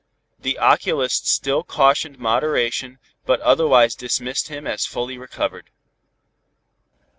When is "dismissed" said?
3.93-4.47